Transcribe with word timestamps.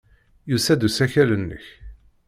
Yusa-d 0.49 0.81
usakal-nnek. 0.87 1.65